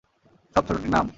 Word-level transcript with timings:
সব 0.55 0.63
ছোটোটির 0.67 0.91
নাম? 0.91 1.05